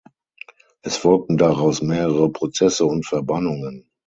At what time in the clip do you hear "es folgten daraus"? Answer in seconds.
0.81-1.83